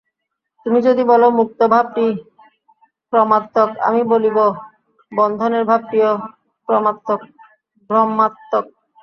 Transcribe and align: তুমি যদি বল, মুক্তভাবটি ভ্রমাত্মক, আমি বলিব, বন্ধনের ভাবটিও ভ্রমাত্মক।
তুমি 0.65 0.79
যদি 0.87 1.03
বল, 1.03 1.23
মুক্তভাবটি 1.39 2.05
ভ্রমাত্মক, 3.13 3.69
আমি 3.87 4.01
বলিব, 4.11 4.37
বন্ধনের 5.11 5.63
ভাবটিও 5.65 6.11
ভ্রমাত্মক। 7.89 8.65